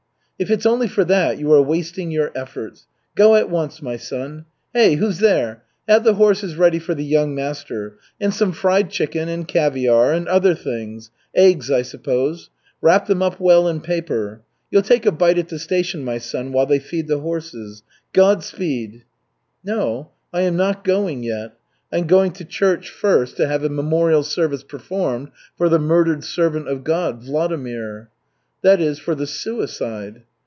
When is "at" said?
3.35-3.51, 15.37-15.47